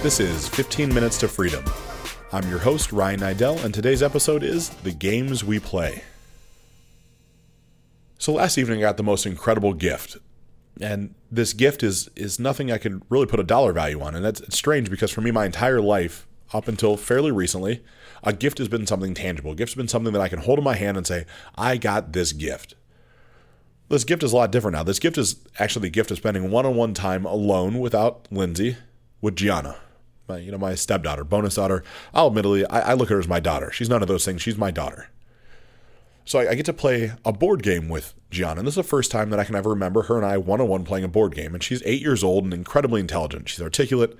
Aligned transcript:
This 0.00 0.20
is 0.20 0.48
15 0.50 0.94
Minutes 0.94 1.18
to 1.18 1.28
Freedom. 1.28 1.64
I'm 2.32 2.48
your 2.48 2.60
host, 2.60 2.92
Ryan 2.92 3.18
Niddel, 3.18 3.64
and 3.64 3.74
today's 3.74 4.00
episode 4.00 4.44
is 4.44 4.68
The 4.68 4.92
Games 4.92 5.42
We 5.42 5.58
Play. 5.58 6.04
So 8.16 8.34
last 8.34 8.58
evening 8.58 8.78
I 8.78 8.82
got 8.82 8.96
the 8.96 9.02
most 9.02 9.26
incredible 9.26 9.72
gift. 9.72 10.16
And 10.80 11.16
this 11.32 11.52
gift 11.52 11.82
is 11.82 12.08
is 12.14 12.38
nothing 12.38 12.70
I 12.70 12.78
could 12.78 13.02
really 13.08 13.26
put 13.26 13.40
a 13.40 13.42
dollar 13.42 13.72
value 13.72 14.00
on. 14.00 14.14
And 14.14 14.24
that's 14.24 14.40
it's 14.40 14.56
strange 14.56 14.88
because 14.88 15.10
for 15.10 15.20
me 15.20 15.32
my 15.32 15.46
entire 15.46 15.80
life, 15.80 16.28
up 16.54 16.68
until 16.68 16.96
fairly 16.96 17.32
recently, 17.32 17.82
a 18.22 18.32
gift 18.32 18.58
has 18.58 18.68
been 18.68 18.86
something 18.86 19.14
tangible. 19.14 19.50
A 19.50 19.56
gift's 19.56 19.74
been 19.74 19.88
something 19.88 20.12
that 20.12 20.22
I 20.22 20.28
can 20.28 20.38
hold 20.38 20.58
in 20.58 20.64
my 20.64 20.76
hand 20.76 20.96
and 20.96 21.08
say, 21.08 21.26
I 21.56 21.76
got 21.76 22.12
this 22.12 22.30
gift. 22.30 22.76
This 23.88 24.04
gift 24.04 24.22
is 24.22 24.32
a 24.32 24.36
lot 24.36 24.52
different 24.52 24.76
now. 24.76 24.84
This 24.84 25.00
gift 25.00 25.18
is 25.18 25.44
actually 25.58 25.88
the 25.88 25.90
gift 25.90 26.12
of 26.12 26.18
spending 26.18 26.52
one-on-one 26.52 26.94
time 26.94 27.24
alone 27.24 27.80
without 27.80 28.28
Lindsay, 28.30 28.76
with 29.20 29.34
Gianna, 29.34 29.76
my 30.28 30.38
you 30.38 30.52
know 30.52 30.58
my 30.58 30.74
stepdaughter, 30.74 31.24
bonus 31.24 31.54
daughter. 31.54 31.82
I'll 32.14 32.28
admittedly 32.28 32.66
I, 32.66 32.90
I 32.90 32.94
look 32.94 33.10
at 33.10 33.14
her 33.14 33.20
as 33.20 33.28
my 33.28 33.40
daughter. 33.40 33.70
She's 33.72 33.88
none 33.88 34.02
of 34.02 34.08
those 34.08 34.24
things. 34.24 34.42
She's 34.42 34.58
my 34.58 34.70
daughter. 34.70 35.08
So 36.24 36.40
I, 36.40 36.50
I, 36.50 36.54
get 36.56 36.66
to 36.66 36.74
play 36.74 37.12
a 37.24 37.32
board 37.32 37.62
game 37.62 37.88
with 37.88 38.12
Gianna, 38.30 38.60
and 38.60 38.66
this 38.66 38.72
is 38.72 38.76
the 38.76 38.82
first 38.82 39.10
time 39.10 39.30
that 39.30 39.40
I 39.40 39.44
can 39.44 39.54
ever 39.54 39.70
remember 39.70 40.02
her 40.02 40.18
and 40.18 40.26
I 40.26 40.36
one-on-one 40.36 40.84
playing 40.84 41.04
a 41.04 41.08
board 41.08 41.34
game. 41.34 41.54
And 41.54 41.62
she's 41.62 41.82
eight 41.86 42.02
years 42.02 42.22
old 42.22 42.44
and 42.44 42.52
incredibly 42.52 43.00
intelligent. 43.00 43.48
She's 43.48 43.62
articulate. 43.62 44.14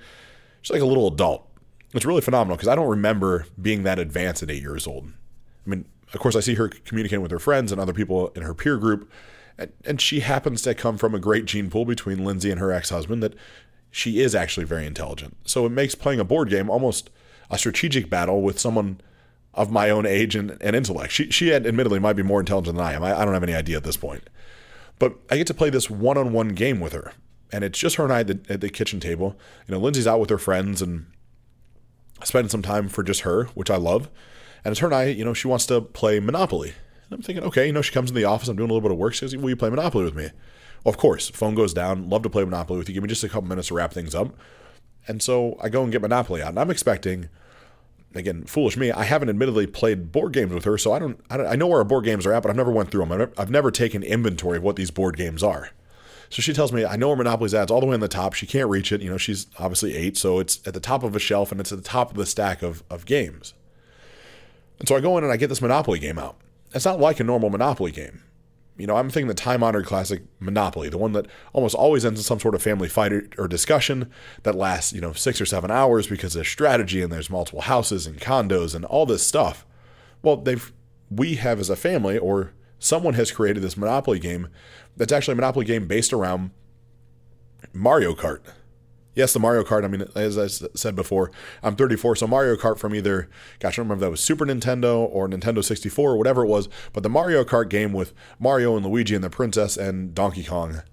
She's 0.63 0.71
like 0.71 0.81
a 0.81 0.87
little 0.87 1.07
adult. 1.07 1.47
It's 1.93 2.05
really 2.05 2.21
phenomenal 2.21 2.57
because 2.57 2.67
I 2.67 2.73
don't 2.73 2.89
remember 2.89 3.45
being 3.61 3.83
that 3.83 3.99
advanced 3.99 4.41
at 4.41 4.49
eight 4.49 4.63
years 4.63 4.87
old. 4.87 5.11
I 5.67 5.69
mean, 5.69 5.85
of 6.11 6.19
course, 6.19 6.35
I 6.35 6.39
see 6.39 6.55
her 6.55 6.67
communicating 6.67 7.21
with 7.21 7.29
her 7.29 7.37
friends 7.37 7.71
and 7.71 7.79
other 7.79 7.93
people 7.93 8.29
in 8.29 8.41
her 8.41 8.55
peer 8.55 8.77
group, 8.77 9.11
and, 9.59 9.71
and 9.85 10.01
she 10.01 10.21
happens 10.21 10.63
to 10.63 10.73
come 10.73 10.97
from 10.97 11.13
a 11.13 11.19
great 11.19 11.45
gene 11.45 11.69
pool 11.69 11.85
between 11.85 12.25
Lindsay 12.25 12.49
and 12.49 12.59
her 12.59 12.71
ex-husband 12.71 13.21
that 13.21 13.35
she 13.91 14.21
is 14.21 14.35
actually 14.35 14.65
very 14.65 14.85
intelligent. 14.85 15.37
So 15.45 15.65
it 15.65 15.71
makes 15.71 15.95
playing 15.95 16.19
a 16.19 16.25
board 16.25 16.49
game 16.49 16.69
almost 16.69 17.09
a 17.49 17.57
strategic 17.57 18.09
battle 18.09 18.41
with 18.41 18.59
someone 18.59 19.01
of 19.53 19.71
my 19.71 19.89
own 19.89 20.05
age 20.05 20.35
and, 20.35 20.57
and 20.61 20.75
intellect. 20.75 21.11
She, 21.11 21.31
she 21.31 21.53
admittedly 21.53 21.99
might 21.99 22.13
be 22.13 22.23
more 22.23 22.39
intelligent 22.39 22.77
than 22.77 22.85
I 22.85 22.93
am. 22.93 23.03
I, 23.03 23.19
I 23.19 23.25
don't 23.25 23.33
have 23.33 23.43
any 23.43 23.55
idea 23.55 23.77
at 23.77 23.83
this 23.83 23.97
point. 23.97 24.29
But 24.99 25.15
I 25.31 25.37
get 25.37 25.47
to 25.47 25.53
play 25.53 25.69
this 25.69 25.89
one 25.89 26.17
on 26.17 26.33
one 26.33 26.49
game 26.49 26.79
with 26.79 26.93
her. 26.93 27.13
And 27.51 27.63
it's 27.63 27.79
just 27.79 27.95
her 27.95 28.03
and 28.03 28.13
I 28.13 28.19
at 28.19 28.27
the, 28.27 28.39
at 28.47 28.61
the 28.61 28.69
kitchen 28.69 28.99
table. 28.99 29.35
You 29.67 29.73
know, 29.73 29.79
Lindsay's 29.79 30.05
out 30.05 30.19
with 30.19 30.29
her 30.29 30.37
friends 30.37 30.81
and 30.81 31.07
spending 32.23 32.49
some 32.49 32.61
time 32.61 32.89
for 32.89 33.01
just 33.01 33.21
her, 33.21 33.45
which 33.55 33.71
I 33.71 33.77
love. 33.77 34.09
And 34.63 34.71
it's 34.71 34.81
her 34.81 34.87
and 34.87 34.95
I, 34.95 35.05
you 35.05 35.25
know, 35.25 35.33
she 35.33 35.47
wants 35.47 35.65
to 35.67 35.81
play 35.81 36.19
Monopoly. 36.19 36.73
And 37.05 37.13
I'm 37.13 37.21
thinking, 37.21 37.43
okay, 37.45 37.65
you 37.65 37.73
know, 37.73 37.81
she 37.81 37.93
comes 37.93 38.11
in 38.11 38.15
the 38.15 38.25
office, 38.25 38.49
I'm 38.49 38.57
doing 38.57 38.69
a 38.69 38.73
little 38.73 38.87
bit 38.87 38.91
of 38.91 38.97
work. 38.97 39.13
She 39.13 39.19
says, 39.19 39.35
Will 39.35 39.49
you 39.49 39.55
play 39.55 39.69
Monopoly 39.69 40.03
with 40.03 40.15
me? 40.15 40.29
Of 40.85 40.97
course, 40.97 41.29
phone 41.29 41.55
goes 41.55 41.73
down. 41.73 42.09
Love 42.09 42.23
to 42.23 42.29
play 42.29 42.43
Monopoly 42.43 42.79
with 42.79 42.89
you. 42.89 42.93
Give 42.93 43.03
me 43.03 43.09
just 43.09 43.23
a 43.23 43.29
couple 43.29 43.49
minutes 43.49 43.67
to 43.69 43.73
wrap 43.73 43.93
things 43.93 44.15
up. 44.15 44.33
And 45.07 45.21
so 45.21 45.57
I 45.61 45.69
go 45.69 45.83
and 45.83 45.91
get 45.91 46.01
Monopoly 46.01 46.41
out. 46.41 46.49
And 46.49 46.59
I'm 46.59 46.71
expecting, 46.71 47.29
again, 48.15 48.43
foolish 48.43 48.77
me, 48.77 48.91
I 48.91 49.03
haven't 49.03 49.29
admittedly 49.29 49.67
played 49.67 50.11
board 50.11 50.33
games 50.33 50.53
with 50.53 50.65
her, 50.65 50.77
so 50.77 50.93
I 50.93 50.99
don't, 50.99 51.19
I, 51.29 51.37
don't, 51.37 51.47
I 51.47 51.55
know 51.55 51.67
where 51.67 51.79
our 51.79 51.85
board 51.85 52.05
games 52.05 52.25
are 52.25 52.33
at, 52.33 52.43
but 52.43 52.49
I've 52.49 52.55
never 52.55 52.71
went 52.71 52.91
through 52.91 53.01
them. 53.01 53.11
I've 53.11 53.19
never, 53.19 53.33
I've 53.37 53.49
never 53.49 53.71
taken 53.71 54.03
inventory 54.03 54.57
of 54.57 54.63
what 54.63 54.75
these 54.75 54.91
board 54.91 55.17
games 55.17 55.43
are. 55.43 55.71
So 56.29 56.43
she 56.43 56.53
tells 56.53 56.71
me, 56.71 56.85
I 56.85 56.95
know 56.95 57.07
where 57.07 57.17
Monopoly's 57.17 57.55
at. 57.55 57.63
It's 57.63 57.71
all 57.71 57.79
the 57.79 57.87
way 57.87 57.95
on 57.95 58.01
the 58.01 58.07
top. 58.07 58.33
She 58.33 58.45
can't 58.45 58.69
reach 58.69 58.91
it. 58.91 59.01
You 59.01 59.09
know, 59.09 59.17
she's 59.17 59.47
obviously 59.57 59.95
eight, 59.95 60.15
so 60.15 60.39
it's 60.39 60.65
at 60.67 60.75
the 60.75 60.79
top 60.79 61.01
of 61.03 61.15
a 61.15 61.19
shelf 61.19 61.51
and 61.51 61.59
it's 61.59 61.71
at 61.71 61.79
the 61.79 61.83
top 61.83 62.11
of 62.11 62.17
the 62.17 62.25
stack 62.25 62.61
of, 62.61 62.83
of 62.89 63.05
games. 63.05 63.55
And 64.77 64.87
so 64.87 64.95
I 64.95 64.99
go 64.99 65.17
in 65.17 65.23
and 65.23 65.33
I 65.33 65.37
get 65.37 65.47
this 65.47 65.61
Monopoly 65.61 65.97
game 65.97 66.19
out. 66.19 66.37
It's 66.73 66.85
not 66.85 66.99
like 66.99 67.19
a 67.19 67.23
normal 67.23 67.49
Monopoly 67.49 67.91
game. 67.91 68.21
You 68.79 68.87
know, 68.87 68.95
I'm 68.95 69.09
thinking 69.09 69.27
the 69.27 69.33
time 69.33 69.61
honored 69.61 69.85
classic 69.85 70.23
Monopoly, 70.39 70.87
the 70.87 70.97
one 70.97 71.11
that 71.11 71.27
almost 71.51 71.75
always 71.75 72.05
ends 72.05 72.21
in 72.21 72.23
some 72.23 72.39
sort 72.39 72.55
of 72.55 72.63
family 72.63 72.87
fight 72.87 73.11
or 73.37 73.47
discussion 73.47 74.09
that 74.43 74.55
lasts, 74.55 74.93
you 74.93 75.01
know, 75.01 75.11
six 75.11 75.41
or 75.41 75.45
seven 75.45 75.69
hours 75.69 76.07
because 76.07 76.33
there's 76.33 76.47
strategy 76.47 77.01
and 77.01 77.11
there's 77.11 77.29
multiple 77.29 77.61
houses 77.61 78.07
and 78.07 78.21
condos 78.21 78.73
and 78.73 78.85
all 78.85 79.05
this 79.05 79.21
stuff. 79.21 79.65
Well, 80.21 80.37
they've 80.37 80.71
we 81.11 81.35
have 81.35 81.59
as 81.59 81.69
a 81.69 81.75
family 81.75 82.17
or 82.17 82.53
someone 82.79 83.15
has 83.15 83.31
created 83.31 83.61
this 83.63 83.75
Monopoly 83.75 84.19
game 84.19 84.47
that's 84.95 85.11
actually 85.11 85.33
a 85.33 85.35
Monopoly 85.35 85.65
game 85.65 85.85
based 85.85 86.13
around 86.13 86.51
Mario 87.73 88.13
Kart. 88.15 88.39
Yes, 89.19 89.33
the 89.33 89.39
Mario 89.39 89.65
Kart. 89.65 89.83
I 89.83 89.89
mean, 89.89 90.05
as 90.15 90.37
I 90.37 90.47
said 90.47 90.95
before, 90.95 91.29
I'm 91.61 91.75
34, 91.75 92.15
so 92.15 92.25
Mario 92.25 92.55
Kart 92.55 92.79
from 92.79 92.95
either, 92.95 93.29
gosh, 93.59 93.73
I 93.73 93.75
don't 93.75 93.87
remember 93.87 94.05
that 94.05 94.11
was 94.11 94.21
Super 94.21 94.45
Nintendo 94.45 94.99
or 95.11 95.27
Nintendo 95.27 95.61
64 95.61 96.11
or 96.11 96.17
whatever 96.17 96.45
it 96.45 96.47
was, 96.47 96.69
but 96.93 97.03
the 97.03 97.09
Mario 97.09 97.43
Kart 97.43 97.67
game 97.67 97.91
with 97.91 98.13
Mario 98.39 98.77
and 98.77 98.85
Luigi 98.85 99.15
and 99.15 99.23
the 99.23 99.29
Princess 99.29 99.75
and 99.75 100.15
Donkey 100.15 100.45
Kong 100.45 100.83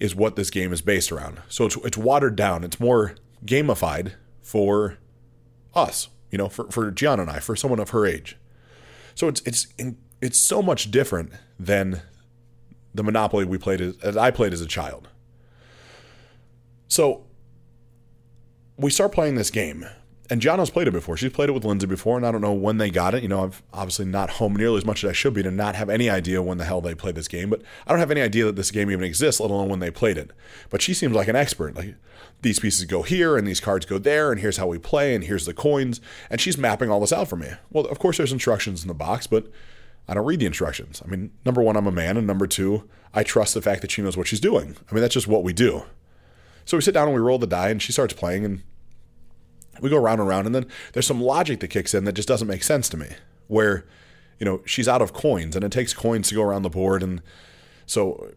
is 0.00 0.16
what 0.16 0.34
this 0.34 0.50
game 0.50 0.72
is 0.72 0.82
based 0.82 1.12
around. 1.12 1.42
So 1.48 1.66
it's 1.66 1.76
it's 1.84 1.96
watered 1.96 2.34
down. 2.34 2.64
It's 2.64 2.80
more 2.80 3.14
gamified 3.46 4.14
for 4.42 4.98
us, 5.72 6.08
you 6.32 6.38
know, 6.38 6.48
for 6.48 6.68
for 6.72 6.90
Gianna 6.90 7.22
and 7.22 7.30
I, 7.30 7.38
for 7.38 7.54
someone 7.54 7.78
of 7.78 7.90
her 7.90 8.04
age. 8.04 8.36
So 9.14 9.28
it's 9.28 9.42
it's 9.42 9.68
it's 10.20 10.40
so 10.40 10.60
much 10.60 10.90
different 10.90 11.30
than 11.56 12.02
the 12.92 13.04
Monopoly 13.04 13.44
we 13.44 13.58
played 13.58 13.80
as, 13.80 13.96
as 13.98 14.16
I 14.16 14.32
played 14.32 14.52
as 14.52 14.60
a 14.60 14.66
child. 14.66 15.06
So 16.88 17.26
we 18.80 18.90
start 18.90 19.12
playing 19.12 19.34
this 19.34 19.50
game, 19.50 19.86
and 20.30 20.40
Gianna's 20.40 20.70
played 20.70 20.88
it 20.88 20.92
before. 20.92 21.16
She's 21.16 21.32
played 21.32 21.48
it 21.50 21.52
with 21.52 21.64
Lindsay 21.64 21.86
before, 21.86 22.16
and 22.16 22.26
I 22.26 22.32
don't 22.32 22.40
know 22.40 22.52
when 22.52 22.78
they 22.78 22.90
got 22.90 23.14
it. 23.14 23.22
You 23.22 23.28
know, 23.28 23.44
I'm 23.44 23.52
obviously 23.72 24.06
not 24.06 24.30
home 24.30 24.56
nearly 24.56 24.78
as 24.78 24.86
much 24.86 25.04
as 25.04 25.10
I 25.10 25.12
should 25.12 25.34
be 25.34 25.42
to 25.42 25.50
not 25.50 25.74
have 25.74 25.90
any 25.90 26.08
idea 26.08 26.40
when 26.40 26.58
the 26.58 26.64
hell 26.64 26.80
they 26.80 26.94
played 26.94 27.14
this 27.14 27.28
game. 27.28 27.50
But 27.50 27.62
I 27.86 27.90
don't 27.90 27.98
have 27.98 28.10
any 28.10 28.22
idea 28.22 28.46
that 28.46 28.56
this 28.56 28.70
game 28.70 28.90
even 28.90 29.04
exists, 29.04 29.40
let 29.40 29.50
alone 29.50 29.68
when 29.68 29.80
they 29.80 29.90
played 29.90 30.16
it. 30.16 30.30
But 30.70 30.80
she 30.80 30.94
seems 30.94 31.14
like 31.14 31.28
an 31.28 31.36
expert. 31.36 31.76
Like 31.76 31.94
these 32.40 32.60
pieces 32.60 32.84
go 32.86 33.02
here, 33.02 33.36
and 33.36 33.46
these 33.46 33.60
cards 33.60 33.84
go 33.84 33.98
there, 33.98 34.32
and 34.32 34.40
here's 34.40 34.56
how 34.56 34.66
we 34.66 34.78
play, 34.78 35.14
and 35.14 35.24
here's 35.24 35.46
the 35.46 35.54
coins, 35.54 36.00
and 36.30 36.40
she's 36.40 36.56
mapping 36.56 36.90
all 36.90 37.00
this 37.00 37.12
out 37.12 37.28
for 37.28 37.36
me. 37.36 37.48
Well, 37.70 37.86
of 37.86 37.98
course, 37.98 38.16
there's 38.16 38.32
instructions 38.32 38.82
in 38.82 38.88
the 38.88 38.94
box, 38.94 39.26
but 39.26 39.48
I 40.08 40.14
don't 40.14 40.26
read 40.26 40.40
the 40.40 40.46
instructions. 40.46 41.02
I 41.04 41.08
mean, 41.08 41.32
number 41.44 41.60
one, 41.60 41.76
I'm 41.76 41.86
a 41.86 41.92
man, 41.92 42.16
and 42.16 42.26
number 42.26 42.46
two, 42.46 42.88
I 43.12 43.24
trust 43.24 43.54
the 43.54 43.62
fact 43.62 43.82
that 43.82 43.90
she 43.90 44.00
knows 44.00 44.16
what 44.16 44.28
she's 44.28 44.40
doing. 44.40 44.76
I 44.90 44.94
mean, 44.94 45.02
that's 45.02 45.14
just 45.14 45.28
what 45.28 45.44
we 45.44 45.52
do. 45.52 45.82
So 46.64 46.76
we 46.76 46.82
sit 46.82 46.94
down 46.94 47.08
and 47.08 47.14
we 47.14 47.20
roll 47.20 47.38
the 47.38 47.46
die, 47.46 47.70
and 47.70 47.82
she 47.82 47.92
starts 47.92 48.14
playing, 48.14 48.44
and 48.44 48.62
we 49.80 49.90
go 49.90 49.96
around 49.96 50.20
and 50.20 50.28
around, 50.28 50.46
and 50.46 50.54
then 50.54 50.66
there's 50.92 51.06
some 51.06 51.20
logic 51.20 51.60
that 51.60 51.68
kicks 51.68 51.94
in 51.94 52.04
that 52.04 52.12
just 52.12 52.28
doesn't 52.28 52.48
make 52.48 52.62
sense 52.62 52.88
to 52.90 52.96
me. 52.96 53.08
Where, 53.48 53.84
you 54.38 54.44
know, 54.44 54.62
she's 54.64 54.88
out 54.88 55.02
of 55.02 55.12
coins, 55.12 55.56
and 55.56 55.64
it 55.64 55.72
takes 55.72 55.94
coins 55.94 56.28
to 56.28 56.34
go 56.34 56.42
around 56.42 56.62
the 56.62 56.70
board, 56.70 57.02
and 57.02 57.22
so 57.86 58.32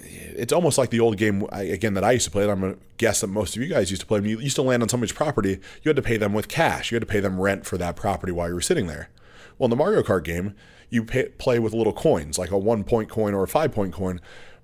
it's 0.00 0.52
almost 0.52 0.78
like 0.78 0.90
the 0.90 1.00
old 1.00 1.16
game 1.16 1.46
again 1.50 1.94
that 1.94 2.04
I 2.04 2.12
used 2.12 2.26
to 2.26 2.30
play. 2.30 2.42
And 2.42 2.52
I'm 2.52 2.60
gonna 2.60 2.76
guess 2.98 3.20
that 3.20 3.26
most 3.26 3.56
of 3.56 3.62
you 3.62 3.68
guys 3.68 3.90
used 3.90 4.00
to 4.00 4.06
play. 4.06 4.20
When 4.20 4.30
you 4.30 4.38
used 4.38 4.56
to 4.56 4.62
land 4.62 4.82
on 4.82 4.88
somebody's 4.88 5.12
property, 5.12 5.60
you 5.82 5.88
had 5.88 5.96
to 5.96 6.02
pay 6.02 6.16
them 6.16 6.32
with 6.32 6.48
cash. 6.48 6.90
You 6.90 6.96
had 6.96 7.02
to 7.02 7.06
pay 7.06 7.20
them 7.20 7.40
rent 7.40 7.66
for 7.66 7.76
that 7.78 7.96
property 7.96 8.32
while 8.32 8.48
you 8.48 8.54
were 8.54 8.60
sitting 8.60 8.86
there. 8.86 9.10
Well, 9.58 9.66
in 9.66 9.70
the 9.70 9.76
Mario 9.76 10.02
Kart 10.02 10.22
game, 10.22 10.54
you 10.88 11.04
pay, 11.04 11.30
play 11.30 11.58
with 11.58 11.74
little 11.74 11.92
coins, 11.92 12.38
like 12.38 12.50
a 12.50 12.58
one 12.58 12.84
point 12.84 13.08
coin 13.08 13.34
or 13.34 13.42
a 13.42 13.48
five 13.48 13.72
point 13.72 13.92
coin, 13.92 14.20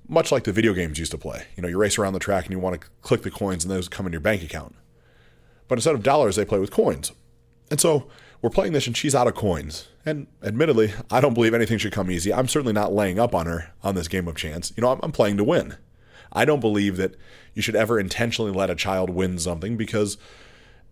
much 0.08 0.30
like 0.30 0.44
the 0.44 0.52
video 0.52 0.72
games 0.72 0.98
used 0.98 1.10
to 1.10 1.18
play. 1.18 1.46
You 1.56 1.62
know, 1.62 1.68
you 1.68 1.78
race 1.78 1.98
around 1.98 2.12
the 2.12 2.20
track 2.20 2.44
and 2.44 2.52
you 2.52 2.60
want 2.60 2.80
to 2.80 2.86
click 3.02 3.22
the 3.22 3.30
coins, 3.30 3.64
and 3.64 3.72
those 3.72 3.88
come 3.88 4.06
in 4.06 4.12
your 4.12 4.20
bank 4.20 4.42
account. 4.42 4.76
But 5.68 5.78
instead 5.78 5.94
of 5.94 6.02
dollars, 6.02 6.36
they 6.36 6.44
play 6.44 6.58
with 6.58 6.70
coins. 6.70 7.12
And 7.70 7.80
so 7.80 8.08
we're 8.42 8.50
playing 8.50 8.72
this, 8.72 8.86
and 8.86 8.96
she's 8.96 9.14
out 9.14 9.26
of 9.26 9.34
coins. 9.34 9.88
And 10.04 10.26
admittedly, 10.42 10.92
I 11.10 11.20
don't 11.20 11.34
believe 11.34 11.54
anything 11.54 11.78
should 11.78 11.92
come 11.92 12.10
easy. 12.10 12.32
I'm 12.32 12.48
certainly 12.48 12.74
not 12.74 12.92
laying 12.92 13.18
up 13.18 13.34
on 13.34 13.46
her 13.46 13.72
on 13.82 13.94
this 13.94 14.08
game 14.08 14.28
of 14.28 14.36
chance. 14.36 14.72
You 14.76 14.82
know, 14.82 14.90
I'm, 14.92 15.00
I'm 15.02 15.12
playing 15.12 15.38
to 15.38 15.44
win. 15.44 15.76
I 16.32 16.44
don't 16.44 16.60
believe 16.60 16.96
that 16.98 17.14
you 17.54 17.62
should 17.62 17.76
ever 17.76 17.98
intentionally 17.98 18.50
let 18.50 18.70
a 18.70 18.74
child 18.74 19.08
win 19.10 19.38
something 19.38 19.76
because 19.76 20.18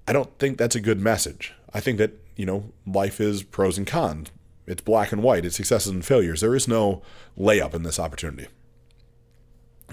I 0.09 0.12
don't 0.12 0.38
think 0.38 0.56
that's 0.56 0.77
a 0.77 0.81
good 0.81 1.00
message. 1.00 1.53
I 1.75 1.81
think 1.81 1.99
that, 1.99 2.12
you 2.37 2.47
know, 2.47 2.72
life 2.87 3.21
is 3.21 3.42
pros 3.42 3.77
and 3.77 3.86
cons. 3.86 4.30
It's 4.66 4.80
black 4.80 5.13
and 5.13 5.22
white, 5.22 5.45
it's 5.45 5.57
successes 5.57 5.92
and 5.92 6.04
failures. 6.04 6.41
There 6.41 6.54
is 6.54 6.69
no 6.69 7.03
layup 7.39 7.74
in 7.74 7.83
this 7.83 7.98
opportunity. 7.98 8.47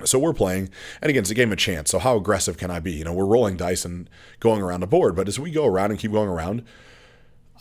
So 0.05 0.19
we're 0.19 0.33
playing, 0.33 0.69
and 1.01 1.09
again, 1.09 1.21
it's 1.21 1.31
a 1.31 1.35
game 1.35 1.51
of 1.51 1.57
chance. 1.57 1.91
So 1.91 1.99
how 1.99 2.17
aggressive 2.17 2.57
can 2.57 2.71
I 2.71 2.79
be? 2.79 2.93
You 2.93 3.03
know, 3.03 3.13
we're 3.13 3.25
rolling 3.25 3.57
dice 3.57 3.85
and 3.85 4.09
going 4.39 4.61
around 4.61 4.81
the 4.81 4.87
board, 4.87 5.15
but 5.15 5.27
as 5.27 5.39
we 5.39 5.51
go 5.51 5.65
around 5.65 5.91
and 5.91 5.99
keep 5.99 6.11
going 6.11 6.29
around, 6.29 6.63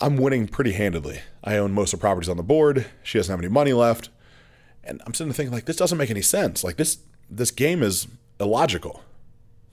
I'm 0.01 0.17
winning 0.17 0.47
pretty 0.47 0.73
handedly. 0.73 1.21
I 1.43 1.57
own 1.57 1.73
most 1.73 1.93
of 1.93 2.01
the 2.01 2.03
properties 2.03 2.29
on 2.29 2.37
the 2.37 2.43
board. 2.43 2.87
She 3.03 3.19
doesn't 3.19 3.33
have 3.33 3.41
any 3.41 3.49
money 3.49 3.73
left, 3.73 4.11
and 4.85 5.03
I'm 5.07 5.15
sitting 5.15 5.29
there 5.29 5.35
thinking 5.35 5.53
like, 5.53 5.65
this 5.65 5.77
doesn't 5.77 5.99
make 5.99 6.11
any 6.11 6.23
sense. 6.23 6.63
Like 6.63 6.77
this, 6.77 6.99
this 7.29 7.51
game 7.51 7.83
is 7.83 8.07
illogical. 8.39 9.03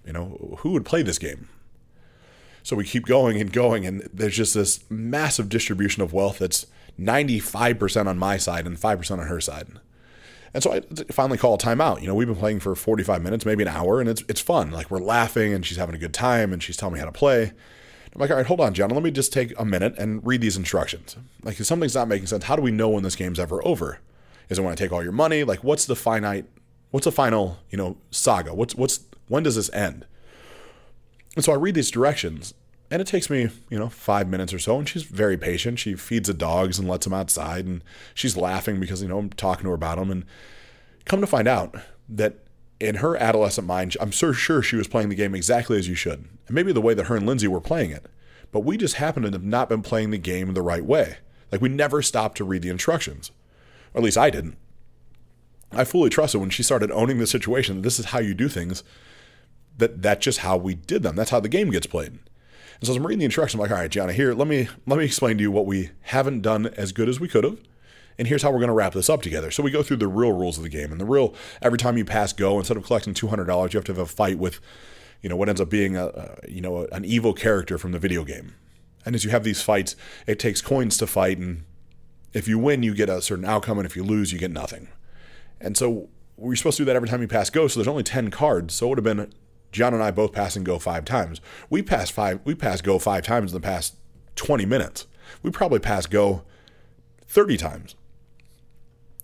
You 0.05 0.13
know, 0.13 0.57
who 0.59 0.71
would 0.71 0.85
play 0.85 1.01
this 1.01 1.17
game? 1.17 1.49
So 2.63 2.75
we 2.75 2.83
keep 2.83 3.05
going 3.05 3.39
and 3.39 3.53
going, 3.53 3.85
and 3.85 4.09
there's 4.11 4.35
just 4.35 4.55
this 4.55 4.83
massive 4.89 5.49
distribution 5.49 6.01
of 6.01 6.13
wealth 6.13 6.39
that's 6.39 6.65
95% 6.99 8.07
on 8.07 8.17
my 8.17 8.37
side 8.37 8.65
and 8.65 8.77
5% 8.77 9.11
on 9.11 9.27
her 9.27 9.39
side. 9.39 9.67
And 10.55 10.63
so 10.63 10.71
I 10.71 10.79
finally 11.11 11.37
call 11.37 11.55
a 11.55 11.57
timeout. 11.57 11.99
You 11.99 12.07
know, 12.07 12.15
we've 12.15 12.29
been 12.29 12.37
playing 12.37 12.61
for 12.61 12.75
45 12.75 13.21
minutes, 13.21 13.45
maybe 13.45 13.63
an 13.63 13.67
hour, 13.67 13.99
and 13.99 14.09
it's 14.09 14.23
it's 14.29 14.39
fun. 14.39 14.71
Like 14.71 14.89
we're 14.89 14.99
laughing 14.99 15.53
and 15.53 15.65
she's 15.65 15.75
having 15.75 15.95
a 15.95 15.97
good 15.97 16.13
time 16.13 16.53
and 16.53 16.63
she's 16.63 16.77
telling 16.77 16.93
me 16.93 16.99
how 16.99 17.05
to 17.05 17.11
play. 17.11 17.51
I'm 18.15 18.21
like, 18.21 18.29
all 18.29 18.37
right, 18.37 18.45
hold 18.45 18.61
on, 18.61 18.73
Gianna. 18.73 18.93
Let 18.93 19.03
me 19.03 19.11
just 19.11 19.33
take 19.33 19.53
a 19.59 19.65
minute 19.65 19.95
and 19.97 20.25
read 20.25 20.39
these 20.39 20.55
instructions. 20.55 21.17
Like, 21.43 21.59
if 21.59 21.65
something's 21.65 21.93
not 21.93 22.07
making 22.07 22.27
sense, 22.27 22.45
how 22.45 22.55
do 22.55 22.61
we 22.61 22.71
know 22.71 22.87
when 22.87 23.03
this 23.03 23.17
game's 23.17 23.37
ever 23.37 23.67
over? 23.67 23.99
Is 24.47 24.57
it 24.57 24.61
when 24.61 24.71
I 24.71 24.75
take 24.75 24.93
all 24.93 25.03
your 25.03 25.11
money? 25.11 25.43
Like, 25.43 25.61
what's 25.61 25.85
the 25.85 25.95
finite? 25.95 26.45
What's 26.91 27.03
the 27.03 27.11
final, 27.11 27.57
you 27.69 27.77
know, 27.77 27.97
saga? 28.11 28.55
What's 28.55 28.75
what's 28.75 29.01
when 29.27 29.43
does 29.43 29.57
this 29.57 29.69
end? 29.73 30.05
And 31.35 31.43
so 31.43 31.51
I 31.51 31.55
read 31.55 31.75
these 31.75 31.91
directions, 31.91 32.53
and 32.91 33.01
it 33.01 33.07
takes 33.07 33.29
me, 33.29 33.49
you 33.69 33.79
know, 33.79 33.89
five 33.89 34.27
minutes 34.27 34.53
or 34.53 34.59
so. 34.59 34.77
And 34.77 34.87
she's 34.87 35.03
very 35.03 35.37
patient. 35.37 35.79
She 35.79 35.95
feeds 35.95 36.27
the 36.27 36.33
dogs 36.33 36.77
and 36.77 36.87
lets 36.87 37.05
them 37.05 37.13
outside, 37.13 37.65
and 37.65 37.83
she's 38.13 38.37
laughing 38.37 38.79
because, 38.79 39.01
you 39.01 39.07
know, 39.07 39.17
I'm 39.17 39.29
talking 39.29 39.63
to 39.63 39.69
her 39.69 39.75
about 39.75 39.97
them. 39.97 40.11
And 40.11 40.25
come 41.05 41.21
to 41.21 41.27
find 41.27 41.47
out 41.47 41.75
that 42.09 42.45
in 42.79 42.95
her 42.95 43.15
adolescent 43.17 43.67
mind, 43.67 43.95
I'm 43.99 44.11
so 44.11 44.31
sure 44.31 44.61
she 44.61 44.75
was 44.75 44.87
playing 44.87 45.09
the 45.09 45.15
game 45.15 45.33
exactly 45.33 45.77
as 45.77 45.87
you 45.87 45.95
should. 45.95 46.27
And 46.47 46.55
maybe 46.55 46.71
the 46.71 46.81
way 46.81 46.93
that 46.93 47.07
her 47.07 47.15
and 47.15 47.25
Lindsay 47.25 47.47
were 47.47 47.61
playing 47.61 47.91
it. 47.91 48.05
But 48.51 48.61
we 48.61 48.77
just 48.77 48.95
happened 48.95 49.25
to 49.25 49.31
have 49.31 49.43
not 49.43 49.69
been 49.69 49.81
playing 49.81 50.11
the 50.11 50.17
game 50.17 50.53
the 50.53 50.61
right 50.61 50.85
way. 50.85 51.17
Like 51.51 51.61
we 51.61 51.69
never 51.69 52.01
stopped 52.01 52.37
to 52.37 52.43
read 52.43 52.61
the 52.61 52.69
instructions. 52.69 53.31
Or 53.93 53.99
at 53.99 54.03
least 54.03 54.17
I 54.17 54.29
didn't. 54.29 54.57
I 55.71 55.83
fully 55.83 56.09
trusted 56.09 56.39
when 56.39 56.49
she 56.49 56.63
started 56.63 56.91
owning 56.91 57.17
the 57.17 57.27
situation 57.27 57.77
that 57.77 57.81
this 57.81 57.99
is 57.99 58.05
how 58.05 58.19
you 58.19 58.33
do 58.33 58.47
things, 58.47 58.83
that 59.77 60.01
that's 60.01 60.23
just 60.23 60.39
how 60.39 60.57
we 60.57 60.75
did 60.75 61.03
them. 61.03 61.15
That's 61.15 61.31
how 61.31 61.39
the 61.39 61.49
game 61.49 61.71
gets 61.71 61.87
played. 61.87 62.19
And 62.79 62.87
so 62.87 62.93
as 62.93 62.97
I'm 62.97 63.05
reading 63.05 63.19
the 63.19 63.25
instructions, 63.25 63.55
I'm 63.55 63.61
like, 63.61 63.71
all 63.71 63.77
right, 63.77 63.89
Gianna, 63.89 64.13
here, 64.13 64.33
let 64.33 64.47
me 64.47 64.67
let 64.85 64.97
me 64.97 65.05
explain 65.05 65.37
to 65.37 65.41
you 65.41 65.51
what 65.51 65.65
we 65.65 65.91
haven't 66.01 66.41
done 66.41 66.67
as 66.67 66.91
good 66.91 67.09
as 67.09 67.19
we 67.19 67.27
could 67.27 67.43
have. 67.43 67.59
And 68.17 68.27
here's 68.27 68.43
how 68.43 68.51
we're 68.51 68.59
going 68.59 68.69
to 68.69 68.73
wrap 68.73 68.93
this 68.93 69.09
up 69.09 69.21
together. 69.21 69.51
So 69.51 69.61
we 69.61 69.71
go 69.71 69.83
through 69.83 69.97
the 69.97 70.07
real 70.07 70.31
rules 70.31 70.57
of 70.57 70.63
the 70.63 70.69
game. 70.69 70.91
And 70.91 71.01
the 71.01 71.05
real, 71.05 71.33
every 71.61 71.77
time 71.77 71.97
you 71.97 72.05
pass 72.05 72.31
go, 72.31 72.57
instead 72.57 72.77
of 72.77 72.83
collecting 72.85 73.13
$200, 73.13 73.73
you 73.73 73.77
have 73.77 73.85
to 73.85 73.91
have 73.91 73.99
a 73.99 74.05
fight 74.05 74.37
with, 74.37 74.61
you 75.21 75.29
know, 75.29 75.35
what 75.35 75.49
ends 75.49 75.59
up 75.59 75.69
being 75.69 75.97
a, 75.97 76.07
a 76.07 76.37
you 76.47 76.61
know, 76.61 76.87
an 76.91 77.03
evil 77.03 77.33
character 77.33 77.77
from 77.77 77.91
the 77.91 77.99
video 77.99 78.23
game. 78.23 78.55
And 79.05 79.15
as 79.15 79.23
you 79.23 79.31
have 79.31 79.43
these 79.43 79.61
fights, 79.61 79.95
it 80.27 80.39
takes 80.39 80.61
coins 80.61 80.97
to 80.97 81.07
fight. 81.07 81.37
And 81.37 81.65
if 82.33 82.47
you 82.47 82.57
win, 82.57 82.83
you 82.83 82.95
get 82.95 83.09
a 83.09 83.21
certain 83.21 83.45
outcome. 83.45 83.77
And 83.79 83.85
if 83.85 83.95
you 83.95 84.03
lose, 84.03 84.31
you 84.31 84.39
get 84.39 84.51
nothing. 84.51 84.87
And 85.59 85.77
so 85.77 86.09
we're 86.37 86.55
supposed 86.55 86.77
to 86.77 86.81
do 86.81 86.85
that 86.85 86.95
every 86.95 87.09
time 87.09 87.21
you 87.21 87.27
pass 87.27 87.49
go. 87.49 87.67
So 87.67 87.79
there's 87.79 87.87
only 87.87 88.03
10 88.03 88.31
cards. 88.31 88.73
So 88.73 88.85
it 88.85 88.89
would 88.89 88.97
have 88.99 89.17
been 89.17 89.33
Gianna 89.75 89.97
and 89.97 90.03
I 90.03 90.11
both 90.11 90.31
pass 90.31 90.55
and 90.55 90.65
go 90.65 90.79
five 90.79 91.05
times. 91.05 91.41
We 91.69 91.81
passed 91.81 92.13
five, 92.13 92.39
we 92.43 92.55
passed 92.55 92.83
go 92.83 92.97
five 92.99 93.23
times 93.23 93.51
in 93.51 93.59
the 93.59 93.65
past 93.65 93.95
20 94.35 94.65
minutes. 94.65 95.07
We 95.43 95.51
probably 95.51 95.79
passed 95.79 96.09
go 96.09 96.43
30 97.27 97.57
times. 97.57 97.95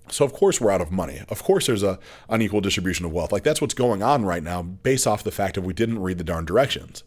So 0.09 0.25
of 0.25 0.33
course 0.33 0.59
we're 0.59 0.71
out 0.71 0.81
of 0.81 0.91
money. 0.91 1.21
Of 1.29 1.43
course 1.43 1.67
there's 1.67 1.83
a 1.83 1.99
unequal 2.29 2.61
distribution 2.61 3.05
of 3.05 3.13
wealth. 3.13 3.31
Like 3.31 3.43
that's 3.43 3.61
what's 3.61 3.73
going 3.73 4.03
on 4.03 4.25
right 4.25 4.43
now 4.43 4.61
based 4.61 5.07
off 5.07 5.23
the 5.23 5.31
fact 5.31 5.55
that 5.55 5.61
we 5.61 5.73
didn't 5.73 5.99
read 5.99 6.17
the 6.17 6.23
darn 6.23 6.45
directions. 6.45 7.03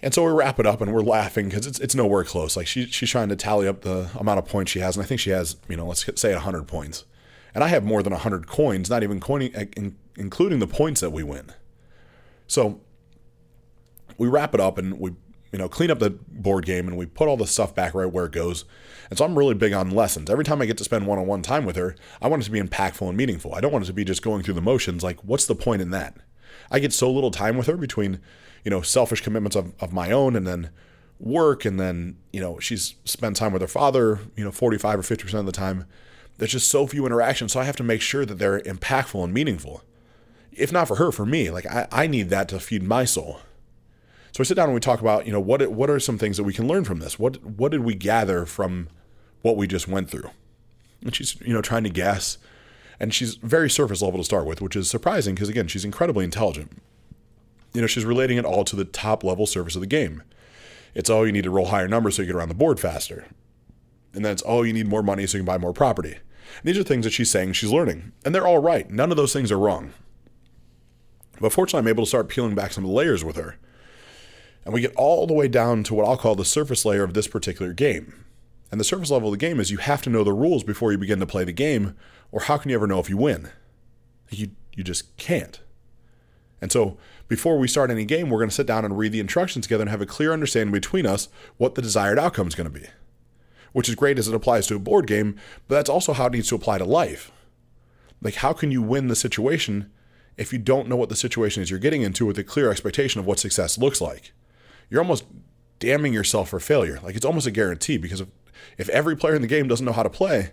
And 0.00 0.12
so 0.12 0.24
we 0.24 0.32
wrap 0.32 0.58
it 0.58 0.66
up 0.66 0.80
and 0.80 0.92
we're 0.92 1.02
laughing 1.02 1.48
because 1.48 1.66
it's 1.66 1.78
it's 1.80 1.94
nowhere 1.94 2.24
close. 2.24 2.56
Like 2.56 2.66
she 2.66 2.86
she's 2.86 3.10
trying 3.10 3.28
to 3.30 3.36
tally 3.36 3.66
up 3.66 3.82
the 3.82 4.10
amount 4.18 4.38
of 4.38 4.46
points 4.46 4.70
she 4.70 4.80
has, 4.80 4.96
and 4.96 5.04
I 5.04 5.06
think 5.06 5.20
she 5.20 5.30
has, 5.30 5.56
you 5.68 5.76
know, 5.76 5.86
let's 5.86 6.04
say 6.20 6.32
100 6.32 6.66
points. 6.66 7.04
And 7.54 7.62
I 7.64 7.68
have 7.68 7.84
more 7.84 8.02
than 8.02 8.12
100 8.12 8.46
coins, 8.46 8.90
not 8.90 9.02
even 9.02 9.20
coining, 9.20 9.54
including 10.16 10.58
the 10.58 10.66
points 10.66 11.00
that 11.00 11.10
we 11.10 11.22
win. 11.22 11.52
So 12.46 12.80
we 14.18 14.28
wrap 14.28 14.54
it 14.54 14.60
up 14.60 14.78
and 14.78 14.98
we 14.98 15.12
you 15.52 15.58
know 15.58 15.68
clean 15.68 15.90
up 15.90 16.00
the 16.00 16.10
board 16.10 16.66
game 16.66 16.88
and 16.88 16.96
we 16.96 17.06
put 17.06 17.28
all 17.28 17.36
the 17.36 17.46
stuff 17.46 17.74
back 17.74 17.94
right 17.94 18.10
where 18.10 18.26
it 18.26 18.32
goes. 18.32 18.64
And 19.08 19.18
so 19.18 19.24
I'm 19.24 19.38
really 19.38 19.54
big 19.54 19.72
on 19.72 19.90
lessons. 19.90 20.30
Every 20.30 20.44
time 20.44 20.60
I 20.60 20.66
get 20.66 20.78
to 20.78 20.84
spend 20.84 21.06
one-on-one 21.06 21.42
time 21.42 21.64
with 21.64 21.76
her, 21.76 21.94
I 22.20 22.28
want 22.28 22.42
it 22.42 22.46
to 22.46 22.50
be 22.50 22.60
impactful 22.60 23.06
and 23.06 23.16
meaningful. 23.16 23.54
I 23.54 23.60
don't 23.60 23.72
want 23.72 23.84
it 23.84 23.88
to 23.88 23.92
be 23.92 24.04
just 24.04 24.22
going 24.22 24.42
through 24.42 24.54
the 24.54 24.62
motions. 24.62 25.04
Like, 25.04 25.20
what's 25.22 25.46
the 25.46 25.54
point 25.54 25.82
in 25.82 25.90
that? 25.90 26.16
I 26.70 26.78
get 26.78 26.92
so 26.92 27.10
little 27.10 27.30
time 27.30 27.56
with 27.56 27.66
her 27.66 27.76
between, 27.76 28.20
you 28.64 28.70
know, 28.70 28.82
selfish 28.82 29.20
commitments 29.20 29.56
of, 29.56 29.74
of 29.80 29.92
my 29.92 30.10
own 30.10 30.34
and 30.34 30.46
then 30.46 30.70
work 31.20 31.64
and 31.64 31.78
then, 31.78 32.16
you 32.32 32.40
know, 32.40 32.58
she's 32.58 32.94
spent 33.04 33.36
time 33.36 33.52
with 33.52 33.62
her 33.62 33.68
father, 33.68 34.20
you 34.36 34.44
know, 34.44 34.50
45 34.50 34.98
or 34.98 35.02
50% 35.02 35.34
of 35.34 35.46
the 35.46 35.52
time. 35.52 35.84
There's 36.38 36.52
just 36.52 36.70
so 36.70 36.86
few 36.86 37.06
interactions. 37.06 37.52
So 37.52 37.60
I 37.60 37.64
have 37.64 37.76
to 37.76 37.84
make 37.84 38.00
sure 38.00 38.26
that 38.26 38.38
they're 38.38 38.60
impactful 38.60 39.22
and 39.22 39.32
meaningful 39.32 39.84
if 40.56 40.72
not 40.72 40.88
for 40.88 40.96
her, 40.96 41.12
for 41.12 41.26
me. 41.26 41.50
Like 41.50 41.66
I, 41.66 41.86
I 41.90 42.06
need 42.06 42.30
that 42.30 42.48
to 42.48 42.60
feed 42.60 42.82
my 42.82 43.04
soul. 43.04 43.40
So 44.32 44.40
we 44.40 44.44
sit 44.46 44.54
down 44.54 44.66
and 44.66 44.74
we 44.74 44.80
talk 44.80 45.00
about, 45.00 45.26
you 45.26 45.32
know, 45.32 45.40
what 45.40 45.66
what 45.70 45.88
are 45.88 46.00
some 46.00 46.18
things 46.18 46.36
that 46.36 46.44
we 46.44 46.52
can 46.52 46.66
learn 46.66 46.84
from 46.84 46.98
this? 46.98 47.18
What 47.18 47.44
what 47.44 47.70
did 47.70 47.82
we 47.82 47.94
gather 47.94 48.44
from 48.46 48.88
what 49.42 49.56
we 49.56 49.66
just 49.66 49.86
went 49.86 50.10
through? 50.10 50.30
And 51.02 51.14
she's, 51.14 51.40
you 51.40 51.52
know, 51.52 51.62
trying 51.62 51.84
to 51.84 51.90
guess. 51.90 52.38
And 52.98 53.12
she's 53.12 53.34
very 53.36 53.68
surface 53.68 54.02
level 54.02 54.18
to 54.18 54.24
start 54.24 54.46
with, 54.46 54.60
which 54.60 54.76
is 54.76 54.88
surprising 54.88 55.34
because 55.34 55.48
again, 55.48 55.68
she's 55.68 55.84
incredibly 55.84 56.24
intelligent. 56.24 56.72
You 57.72 57.80
know, 57.80 57.86
she's 57.86 58.04
relating 58.04 58.38
it 58.38 58.44
all 58.44 58.64
to 58.64 58.76
the 58.76 58.84
top 58.84 59.22
level 59.24 59.46
surface 59.46 59.74
of 59.74 59.80
the 59.80 59.86
game. 59.86 60.22
It's 60.94 61.10
all 61.10 61.20
oh, 61.20 61.24
you 61.24 61.32
need 61.32 61.44
to 61.44 61.50
roll 61.50 61.66
higher 61.66 61.88
numbers 61.88 62.16
so 62.16 62.22
you 62.22 62.26
get 62.26 62.36
around 62.36 62.48
the 62.48 62.54
board 62.54 62.78
faster. 62.78 63.26
And 64.14 64.24
then 64.24 64.32
it's 64.32 64.42
oh, 64.46 64.62
you 64.62 64.72
need 64.72 64.88
more 64.88 65.02
money 65.02 65.26
so 65.26 65.38
you 65.38 65.42
can 65.42 65.46
buy 65.46 65.58
more 65.58 65.72
property. 65.72 66.12
And 66.12 66.64
these 66.64 66.78
are 66.78 66.84
things 66.84 67.04
that 67.04 67.12
she's 67.12 67.30
saying 67.30 67.52
she's 67.52 67.70
learning. 67.70 68.12
And 68.24 68.34
they're 68.34 68.46
all 68.46 68.58
right. 68.58 68.90
None 68.90 69.10
of 69.10 69.16
those 69.16 69.32
things 69.32 69.52
are 69.52 69.58
wrong. 69.58 69.92
But 71.40 71.52
fortunately, 71.52 71.80
I'm 71.80 71.94
able 71.94 72.04
to 72.04 72.08
start 72.08 72.28
peeling 72.28 72.54
back 72.54 72.72
some 72.72 72.84
of 72.84 72.90
the 72.90 72.96
layers 72.96 73.24
with 73.24 73.36
her. 73.36 73.56
And 74.64 74.72
we 74.72 74.80
get 74.80 74.94
all 74.96 75.26
the 75.26 75.34
way 75.34 75.48
down 75.48 75.82
to 75.84 75.94
what 75.94 76.06
I'll 76.06 76.16
call 76.16 76.34
the 76.34 76.44
surface 76.44 76.84
layer 76.84 77.02
of 77.02 77.14
this 77.14 77.28
particular 77.28 77.72
game. 77.72 78.24
And 78.70 78.80
the 78.80 78.84
surface 78.84 79.10
level 79.10 79.28
of 79.28 79.32
the 79.32 79.46
game 79.46 79.60
is 79.60 79.70
you 79.70 79.78
have 79.78 80.02
to 80.02 80.10
know 80.10 80.24
the 80.24 80.32
rules 80.32 80.64
before 80.64 80.90
you 80.90 80.98
begin 80.98 81.20
to 81.20 81.26
play 81.26 81.44
the 81.44 81.52
game, 81.52 81.94
or 82.32 82.42
how 82.42 82.56
can 82.56 82.70
you 82.70 82.76
ever 82.76 82.86
know 82.86 82.98
if 82.98 83.10
you 83.10 83.16
win? 83.16 83.50
You, 84.30 84.50
you 84.74 84.82
just 84.82 85.16
can't. 85.16 85.60
And 86.60 86.72
so, 86.72 86.96
before 87.28 87.58
we 87.58 87.68
start 87.68 87.90
any 87.90 88.04
game, 88.04 88.30
we're 88.30 88.38
going 88.38 88.48
to 88.48 88.54
sit 88.54 88.66
down 88.66 88.84
and 88.84 88.96
read 88.96 89.12
the 89.12 89.20
instructions 89.20 89.66
together 89.66 89.82
and 89.82 89.90
have 89.90 90.00
a 90.00 90.06
clear 90.06 90.32
understanding 90.32 90.72
between 90.72 91.06
us 91.06 91.28
what 91.56 91.74
the 91.74 91.82
desired 91.82 92.18
outcome 92.18 92.48
is 92.48 92.54
going 92.54 92.72
to 92.72 92.80
be. 92.80 92.86
Which 93.72 93.88
is 93.88 93.94
great 93.94 94.18
as 94.18 94.28
it 94.28 94.34
applies 94.34 94.66
to 94.68 94.76
a 94.76 94.80
board 94.80 95.06
game, 95.06 95.36
but 95.68 95.74
that's 95.74 95.90
also 95.90 96.12
how 96.12 96.26
it 96.26 96.32
needs 96.32 96.48
to 96.48 96.54
apply 96.54 96.78
to 96.78 96.84
life. 96.84 97.30
Like, 98.22 98.36
how 98.36 98.52
can 98.52 98.70
you 98.70 98.82
win 98.82 99.08
the 99.08 99.16
situation 99.16 99.90
if 100.36 100.52
you 100.52 100.58
don't 100.58 100.88
know 100.88 100.96
what 100.96 101.08
the 101.08 101.16
situation 101.16 101.62
is 101.62 101.70
you're 101.70 101.78
getting 101.78 102.02
into 102.02 102.26
with 102.26 102.38
a 102.38 102.44
clear 102.44 102.70
expectation 102.70 103.20
of 103.20 103.26
what 103.26 103.38
success 103.38 103.78
looks 103.78 104.00
like. 104.00 104.32
You're 104.90 105.00
almost 105.00 105.24
damning 105.78 106.12
yourself 106.12 106.48
for 106.48 106.60
failure. 106.60 107.00
Like 107.02 107.14
it's 107.14 107.24
almost 107.24 107.46
a 107.46 107.50
guarantee 107.50 107.98
because 107.98 108.20
if, 108.20 108.28
if 108.78 108.88
every 108.88 109.16
player 109.16 109.34
in 109.34 109.42
the 109.42 109.48
game 109.48 109.68
doesn't 109.68 109.84
know 109.84 109.92
how 109.92 110.02
to 110.02 110.10
play, 110.10 110.52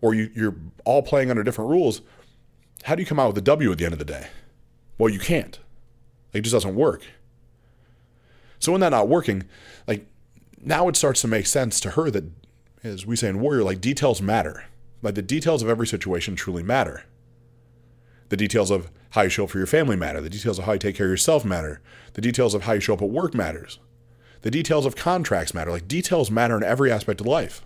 or 0.00 0.14
you, 0.14 0.30
you're 0.34 0.56
all 0.84 1.02
playing 1.02 1.30
under 1.30 1.42
different 1.42 1.70
rules, 1.70 2.02
how 2.84 2.94
do 2.94 3.02
you 3.02 3.06
come 3.06 3.20
out 3.20 3.28
with 3.28 3.38
a 3.38 3.42
W 3.42 3.70
at 3.70 3.78
the 3.78 3.84
end 3.84 3.92
of 3.92 3.98
the 3.98 4.04
day? 4.04 4.28
Well, 4.98 5.08
you 5.08 5.20
can't. 5.20 5.58
Like, 6.32 6.40
it 6.40 6.42
just 6.42 6.54
doesn't 6.54 6.74
work. 6.74 7.04
So 8.58 8.72
when 8.72 8.80
that 8.80 8.90
not 8.90 9.08
working, 9.08 9.44
like 9.86 10.06
now 10.60 10.88
it 10.88 10.96
starts 10.96 11.20
to 11.22 11.28
make 11.28 11.46
sense 11.46 11.80
to 11.80 11.90
her 11.90 12.10
that, 12.10 12.24
as 12.84 13.06
we 13.06 13.16
say 13.16 13.28
in 13.28 13.40
Warrior, 13.40 13.64
like 13.64 13.80
details 13.80 14.22
matter. 14.22 14.64
Like 15.02 15.16
the 15.16 15.22
details 15.22 15.62
of 15.62 15.68
every 15.68 15.86
situation 15.86 16.36
truly 16.36 16.62
matter. 16.62 17.04
The 18.28 18.36
details 18.36 18.70
of 18.70 18.90
how 19.12 19.22
you 19.22 19.28
show 19.28 19.44
up 19.44 19.50
for 19.50 19.58
your 19.58 19.66
family 19.66 19.96
matter. 19.96 20.20
The 20.20 20.30
details 20.30 20.58
of 20.58 20.64
how 20.64 20.72
you 20.72 20.78
take 20.78 20.96
care 20.96 21.06
of 21.06 21.10
yourself 21.10 21.44
matter. 21.44 21.80
The 22.14 22.20
details 22.20 22.54
of 22.54 22.62
how 22.62 22.72
you 22.72 22.80
show 22.80 22.94
up 22.94 23.02
at 23.02 23.10
work 23.10 23.34
matters. 23.34 23.78
The 24.40 24.50
details 24.50 24.86
of 24.86 24.96
contracts 24.96 25.54
matter. 25.54 25.70
Like 25.70 25.86
details 25.86 26.30
matter 26.30 26.56
in 26.56 26.64
every 26.64 26.90
aspect 26.90 27.20
of 27.20 27.26
life. 27.26 27.62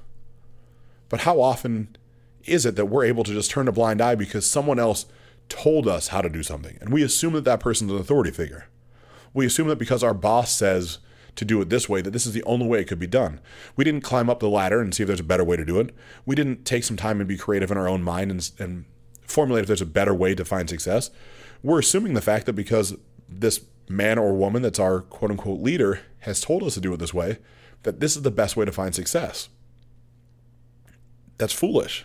But 1.08 1.20
how 1.20 1.40
often 1.40 1.96
is 2.44 2.66
it 2.66 2.74
that 2.76 2.86
we're 2.86 3.04
able 3.04 3.24
to 3.24 3.32
just 3.32 3.50
turn 3.50 3.68
a 3.68 3.72
blind 3.72 4.00
eye 4.00 4.16
because 4.16 4.44
someone 4.44 4.80
else 4.80 5.06
told 5.48 5.86
us 5.86 6.08
how 6.08 6.20
to 6.20 6.28
do 6.28 6.42
something? 6.42 6.78
And 6.80 6.92
we 6.92 7.02
assume 7.02 7.34
that 7.34 7.44
that 7.44 7.60
person's 7.60 7.92
an 7.92 7.98
authority 7.98 8.32
figure. 8.32 8.66
We 9.32 9.46
assume 9.46 9.68
that 9.68 9.78
because 9.78 10.02
our 10.02 10.14
boss 10.14 10.50
says 10.50 10.98
to 11.36 11.44
do 11.44 11.60
it 11.60 11.68
this 11.68 11.88
way, 11.88 12.00
that 12.00 12.10
this 12.10 12.26
is 12.26 12.32
the 12.32 12.42
only 12.42 12.66
way 12.66 12.80
it 12.80 12.88
could 12.88 12.98
be 12.98 13.06
done. 13.06 13.40
We 13.76 13.84
didn't 13.84 14.00
climb 14.00 14.28
up 14.28 14.40
the 14.40 14.48
ladder 14.48 14.80
and 14.80 14.92
see 14.92 15.04
if 15.04 15.06
there's 15.06 15.20
a 15.20 15.24
better 15.24 15.44
way 15.44 15.56
to 15.56 15.64
do 15.64 15.78
it. 15.78 15.94
We 16.24 16.34
didn't 16.34 16.64
take 16.64 16.82
some 16.82 16.96
time 16.96 17.20
and 17.20 17.28
be 17.28 17.36
creative 17.36 17.70
in 17.70 17.76
our 17.76 17.88
own 17.88 18.02
mind 18.02 18.30
and, 18.30 18.50
and 18.58 18.84
formulate 19.22 19.62
if 19.62 19.66
there's 19.68 19.82
a 19.82 19.86
better 19.86 20.14
way 20.14 20.34
to 20.34 20.44
find 20.44 20.68
success. 20.68 21.10
We're 21.62 21.80
assuming 21.80 22.14
the 22.14 22.20
fact 22.20 22.46
that 22.46 22.52
because 22.54 22.96
this 23.28 23.60
man 23.88 24.18
or 24.18 24.34
woman 24.34 24.62
that's 24.62 24.78
our 24.78 25.00
quote 25.00 25.30
unquote 25.30 25.60
leader 25.60 26.00
has 26.20 26.40
told 26.40 26.62
us 26.62 26.74
to 26.74 26.80
do 26.80 26.92
it 26.92 26.98
this 26.98 27.14
way, 27.14 27.38
that 27.82 28.00
this 28.00 28.16
is 28.16 28.22
the 28.22 28.30
best 28.30 28.56
way 28.56 28.64
to 28.64 28.72
find 28.72 28.94
success. 28.94 29.48
That's 31.38 31.52
foolish. 31.52 32.04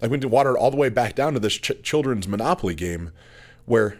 Like 0.00 0.10
we 0.10 0.16
need 0.16 0.22
to 0.22 0.28
water 0.28 0.56
it 0.56 0.58
all 0.58 0.70
the 0.70 0.76
way 0.76 0.88
back 0.88 1.14
down 1.14 1.34
to 1.34 1.40
this 1.40 1.54
ch- 1.54 1.82
children's 1.82 2.28
Monopoly 2.28 2.74
game 2.74 3.12
where 3.64 3.98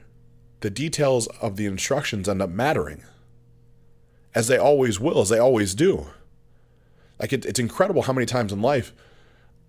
the 0.60 0.70
details 0.70 1.26
of 1.40 1.56
the 1.56 1.66
instructions 1.66 2.28
end 2.28 2.42
up 2.42 2.50
mattering, 2.50 3.04
as 4.34 4.48
they 4.48 4.56
always 4.56 4.98
will, 4.98 5.20
as 5.20 5.28
they 5.28 5.38
always 5.38 5.74
do. 5.74 6.06
Like 7.20 7.32
it, 7.32 7.44
it's 7.44 7.60
incredible 7.60 8.02
how 8.02 8.12
many 8.12 8.26
times 8.26 8.52
in 8.52 8.62
life 8.62 8.92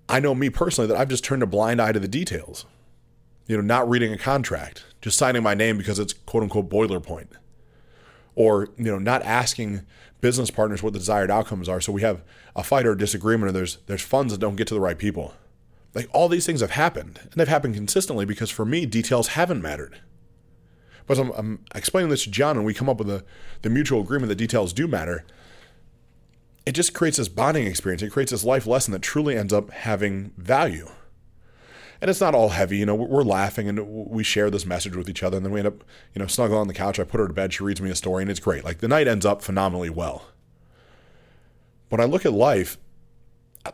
I 0.08 0.20
know 0.20 0.34
me 0.34 0.50
personally 0.50 0.88
that 0.88 0.98
I've 0.98 1.10
just 1.10 1.24
turned 1.24 1.44
a 1.44 1.48
blind 1.48 1.82
eye 1.82 1.92
to 1.92 2.00
the 2.00 2.08
details. 2.08 2.66
You 3.50 3.58
know, 3.58 3.62
not 3.62 3.90
reading 3.90 4.14
a 4.14 4.18
contract, 4.18 4.86
just 5.02 5.18
signing 5.18 5.44
my 5.44 5.54
name 5.54 5.78
because 5.78 6.00
it's 6.00 6.14
quote 6.14 6.44
unquote 6.44 6.70
boilerplate. 6.70 7.28
Or, 8.36 8.70
you 8.78 8.86
know, 8.86 8.98
not 9.00 9.22
asking 9.24 9.82
business 10.22 10.50
partners 10.50 10.82
what 10.82 10.94
the 10.94 11.00
desired 11.00 11.30
outcomes 11.30 11.68
are. 11.68 11.82
So 11.82 11.92
we 11.92 12.02
have 12.04 12.22
a 12.56 12.64
fight 12.64 12.86
or 12.86 12.94
a 12.94 12.98
disagreement, 12.98 13.50
or 13.50 13.52
there's 13.52 13.80
there's 13.88 14.02
funds 14.02 14.32
that 14.32 14.40
don't 14.40 14.56
get 14.56 14.68
to 14.68 14.74
the 14.74 14.80
right 14.80 14.98
people. 14.98 15.34
Like 15.94 16.08
all 16.14 16.30
these 16.30 16.46
things 16.46 16.62
have 16.62 16.72
happened, 16.72 17.20
and 17.22 17.34
they've 17.34 17.50
happened 17.50 17.76
consistently 17.76 18.24
because 18.24 18.50
for 18.50 18.64
me, 18.64 18.86
details 18.86 19.30
haven't 19.30 19.62
mattered. 19.62 20.00
But 21.06 21.18
I'm, 21.18 21.32
I'm 21.32 21.66
explaining 21.76 22.12
this 22.12 22.24
to 22.24 22.32
Gianna, 22.32 22.60
and 22.60 22.66
we 22.66 22.74
come 22.74 22.88
up 22.88 23.00
with 23.00 23.10
a, 23.10 23.26
the 23.64 23.70
mutual 23.70 24.00
agreement 24.00 24.30
that 24.30 24.36
details 24.36 24.72
do 24.72 24.88
matter 24.88 25.26
it 26.70 26.74
just 26.74 26.94
creates 26.94 27.18
this 27.18 27.28
bonding 27.28 27.66
experience. 27.66 28.04
It 28.04 28.12
creates 28.12 28.32
this 28.32 28.44
life 28.44 28.68
lesson 28.68 28.92
that 28.92 29.02
truly 29.02 29.36
ends 29.36 29.52
up 29.52 29.72
having 29.72 30.34
value. 30.38 30.88
And 32.02 32.10
it's 32.10 32.22
not 32.22 32.36
all 32.36 32.50
heavy. 32.50 32.78
You 32.78 32.86
know, 32.86 32.96
we're 32.96 33.24
laughing 33.24 33.68
and 33.68 33.88
we 33.88 34.24
share 34.24 34.50
this 34.50 34.66
message 34.66 34.96
with 34.96 35.10
each 35.10 35.24
other, 35.24 35.38
and 35.38 35.46
then 35.46 35.54
we 35.54 35.60
end 35.60 35.68
up, 35.68 35.84
you 36.14 36.20
know, 36.20 36.28
snuggle 36.28 36.58
on 36.58 36.68
the 36.68 36.74
couch. 36.74 37.00
I 37.00 37.04
put 37.04 37.20
her 37.20 37.28
to 37.28 37.34
bed. 37.34 37.54
She 37.54 37.64
reads 37.64 37.82
me 37.82 37.90
a 37.90 37.96
story, 37.96 38.24
and 38.24 38.32
it's 38.32 38.40
great. 38.40 38.64
Like 38.64 38.80
the 38.80 38.88
night 38.88 39.08
ends 39.08 39.26
up 39.26 39.42
phenomenally 39.42 39.90
well. 39.90 40.26
When 41.90 42.00
I 42.00 42.06
look 42.06 42.26
at 42.26 42.34
life, 42.34 42.78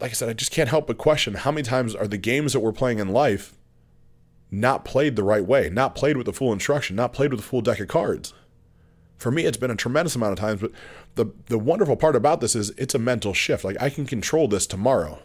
like 0.02 0.12
I 0.12 0.14
said, 0.14 0.30
I 0.30 0.34
just 0.34 0.52
can't 0.52 0.70
help 0.70 0.88
but 0.88 0.98
question 0.98 1.36
how 1.36 1.52
many 1.52 1.64
times 1.64 1.94
are 1.94 2.08
the 2.08 2.18
games 2.18 2.54
that 2.54 2.62
we're 2.62 2.72
playing 2.72 3.00
in 3.00 3.10
life 3.10 3.54
not 4.52 4.86
played 4.86 5.16
the 5.16 5.24
right 5.24 5.46
way, 5.46 5.70
not 5.70 5.96
played 5.96 6.18
with 6.18 6.26
the 6.26 6.34
full 6.34 6.54
instruction, 6.54 6.96
not 6.96 7.14
played 7.14 7.32
with 7.32 7.40
the 7.40 7.46
full 7.46 7.62
deck 7.62 7.80
of 7.80 7.88
cards. 7.88 8.34
For 9.18 9.32
me, 9.32 9.46
it's 9.46 9.58
been 9.58 9.72
a 9.72 9.76
tremendous 9.76 10.16
amount 10.16 10.34
of 10.34 10.40
times, 10.40 10.62
but 10.62 10.72
the 11.16 11.32
the 11.48 11.58
wonderful 11.58 11.96
part 11.96 12.16
about 12.16 12.42
this 12.42 12.56
is 12.56 12.72
it's 12.72 12.96
a 12.96 13.00
mental 13.00 13.34
shift. 13.34 13.64
Like 13.64 13.82
I 13.82 13.90
can 13.90 14.06
control 14.06 14.48
this 14.48 14.68
tomorrow. 14.68 15.20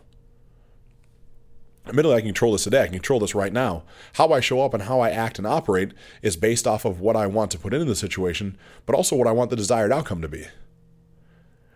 Admittedly, 1.90 2.16
I 2.16 2.20
can 2.20 2.28
control 2.28 2.52
this 2.52 2.62
today. 2.62 2.82
I 2.82 2.84
can 2.84 2.94
control 2.94 3.18
this 3.18 3.34
right 3.34 3.52
now. 3.52 3.82
How 4.12 4.32
I 4.32 4.38
show 4.38 4.62
up 4.62 4.74
and 4.74 4.84
how 4.84 5.00
I 5.00 5.10
act 5.10 5.38
and 5.38 5.46
operate 5.46 5.92
is 6.22 6.36
based 6.36 6.64
off 6.64 6.84
of 6.84 7.00
what 7.00 7.16
I 7.16 7.26
want 7.26 7.50
to 7.50 7.58
put 7.58 7.74
into 7.74 7.84
the 7.84 7.96
situation, 7.96 8.56
but 8.86 8.94
also 8.94 9.16
what 9.16 9.26
I 9.26 9.32
want 9.32 9.50
the 9.50 9.56
desired 9.56 9.90
outcome 9.90 10.22
to 10.22 10.28
be. 10.28 10.46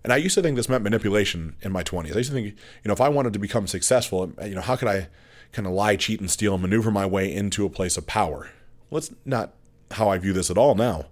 And 0.04 0.12
I 0.12 0.16
used 0.16 0.36
to 0.36 0.42
think 0.42 0.54
this 0.54 0.68
meant 0.68 0.84
manipulation 0.84 1.56
in 1.62 1.72
my 1.72 1.82
20s. 1.82 2.14
I 2.14 2.18
used 2.18 2.30
to 2.30 2.34
think, 2.34 2.46
you 2.46 2.54
know, 2.88 2.92
if 2.92 3.00
I 3.00 3.08
wanted 3.08 3.32
to 3.32 3.40
become 3.40 3.66
successful, 3.66 4.32
you 4.44 4.54
know, 4.54 4.60
how 4.60 4.76
could 4.76 4.86
I 4.86 5.08
kind 5.50 5.66
of 5.66 5.72
lie, 5.72 5.96
cheat, 5.96 6.20
and 6.20 6.30
steal 6.30 6.54
and 6.54 6.62
maneuver 6.62 6.92
my 6.92 7.06
way 7.06 7.34
into 7.34 7.66
a 7.66 7.70
place 7.70 7.96
of 7.96 8.06
power? 8.06 8.50
Well, 8.90 9.00
that's 9.00 9.12
not 9.24 9.54
how 9.90 10.10
I 10.10 10.18
view 10.18 10.32
this 10.32 10.48
at 10.48 10.58
all 10.58 10.76
now. 10.76 11.06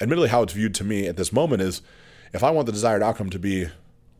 Admittedly, 0.00 0.28
how 0.28 0.42
it's 0.42 0.52
viewed 0.52 0.76
to 0.76 0.84
me 0.84 1.08
at 1.08 1.16
this 1.16 1.32
moment 1.32 1.60
is 1.60 1.82
if 2.32 2.44
I 2.44 2.50
want 2.50 2.66
the 2.66 2.72
desired 2.72 3.02
outcome 3.02 3.30
to 3.30 3.38
be 3.40 3.68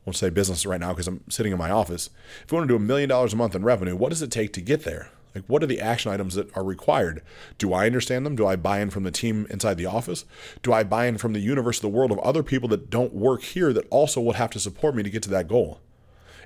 we'll 0.05 0.13
say 0.13 0.29
business 0.29 0.65
right 0.65 0.79
now 0.79 0.93
because 0.93 1.07
I'm 1.07 1.23
sitting 1.29 1.51
in 1.51 1.57
my 1.57 1.71
office. 1.71 2.09
If 2.43 2.51
you 2.51 2.57
want 2.57 2.67
to 2.67 2.71
do 2.73 2.77
a 2.77 2.85
million 2.85 3.09
dollars 3.09 3.33
a 3.33 3.37
month 3.37 3.55
in 3.55 3.63
revenue, 3.63 3.95
what 3.95 4.09
does 4.09 4.21
it 4.21 4.31
take 4.31 4.53
to 4.53 4.61
get 4.61 4.83
there? 4.83 5.09
Like, 5.33 5.43
what 5.47 5.61
are 5.61 5.67
the 5.67 5.81
action 5.81 6.11
items 6.11 6.35
that 6.35 6.55
are 6.55 6.63
required? 6.63 7.21
Do 7.57 7.73
I 7.73 7.87
understand 7.87 8.25
them? 8.25 8.37
Do 8.37 8.47
I 8.47 8.55
buy 8.55 8.79
in 8.79 8.89
from 8.89 9.03
the 9.03 9.11
team 9.11 9.45
inside 9.49 9.77
the 9.77 9.85
office? 9.85 10.23
Do 10.63 10.71
I 10.71 10.83
buy 10.83 11.07
in 11.07 11.17
from 11.17 11.33
the 11.33 11.41
universe, 11.41 11.79
the 11.79 11.89
world 11.89 12.13
of 12.13 12.19
other 12.19 12.41
people 12.41 12.69
that 12.69 12.89
don't 12.89 13.13
work 13.13 13.41
here 13.41 13.73
that 13.73 13.87
also 13.89 14.21
will 14.21 14.33
have 14.33 14.51
to 14.51 14.59
support 14.61 14.95
me 14.95 15.03
to 15.03 15.09
get 15.09 15.23
to 15.23 15.29
that 15.31 15.49
goal? 15.49 15.81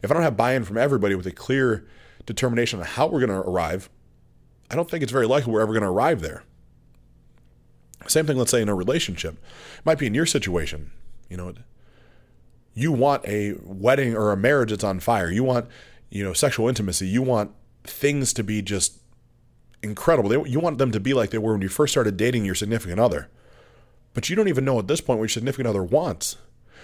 If 0.01 0.09
I 0.09 0.15
don't 0.15 0.23
have 0.23 0.35
buy 0.35 0.53
in 0.53 0.63
from 0.63 0.77
everybody 0.77 1.13
with 1.13 1.27
a 1.27 1.31
clear 1.31 1.85
determination 2.25 2.79
on 2.79 2.85
how 2.85 3.05
we're 3.05 3.19
going 3.19 3.29
to 3.29 3.47
arrive, 3.47 3.91
I 4.71 4.75
don't 4.75 4.89
think 4.89 5.03
it's 5.03 5.11
very 5.11 5.27
likely 5.27 5.53
we're 5.53 5.61
ever 5.61 5.73
going 5.73 5.83
to 5.83 5.89
arrive 5.89 6.21
there. 6.21 6.43
Same 8.07 8.25
thing, 8.25 8.37
let's 8.37 8.51
say, 8.51 8.61
in 8.61 8.69
a 8.69 8.75
relationship. 8.75 9.35
It 9.77 9.85
might 9.85 9.99
be 9.99 10.07
in 10.07 10.15
your 10.15 10.25
situation. 10.25 10.91
You 11.29 11.37
know, 11.37 11.53
you 12.79 12.93
want 12.93 13.27
a 13.27 13.55
wedding 13.61 14.15
or 14.15 14.31
a 14.31 14.37
marriage 14.37 14.69
that's 14.69 14.85
on 14.85 15.01
fire. 15.01 15.29
You 15.29 15.43
want, 15.43 15.67
you 16.09 16.23
know, 16.23 16.31
sexual 16.31 16.69
intimacy. 16.69 17.07
You 17.07 17.21
want 17.21 17.51
things 17.83 18.31
to 18.33 18.43
be 18.43 18.61
just 18.61 19.01
incredible. 19.83 20.29
They, 20.29 20.49
you 20.49 20.61
want 20.61 20.77
them 20.77 20.91
to 20.93 20.99
be 20.99 21.13
like 21.13 21.31
they 21.31 21.37
were 21.37 21.51
when 21.51 21.61
you 21.61 21.67
first 21.67 21.91
started 21.91 22.15
dating 22.15 22.45
your 22.45 22.55
significant 22.55 22.99
other. 22.99 23.29
But 24.13 24.29
you 24.29 24.35
don't 24.35 24.47
even 24.47 24.63
know 24.63 24.79
at 24.79 24.87
this 24.87 25.01
point 25.01 25.19
what 25.19 25.23
your 25.23 25.29
significant 25.29 25.67
other 25.67 25.83
wants. 25.83 26.37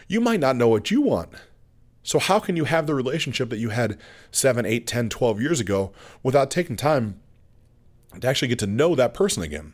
You 0.10 0.20
might 0.20 0.42
not 0.42 0.58
know 0.58 0.68
what 0.68 0.92
you 0.92 1.02
want. 1.02 1.30
So, 2.04 2.20
how 2.20 2.40
can 2.40 2.58
you 2.58 2.66
have 2.66 2.86
the 2.86 2.94
relationship 2.94 3.50
that 3.50 3.58
you 3.58 3.70
had 3.70 3.98
7, 4.32 4.66
8, 4.66 4.86
10, 4.86 5.10
12 5.10 5.42
years 5.42 5.60
ago 5.62 5.94
without 6.22 6.52
taking 6.52 6.75
time 6.75 7.20
to 8.20 8.28
actually 8.28 8.50
get 8.50 8.60
to 8.60 8.68
know 8.68 8.96
that 8.96 9.14
person 9.14 9.42
again? 9.42 9.74